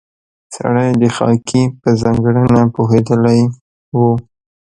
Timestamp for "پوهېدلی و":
2.75-3.99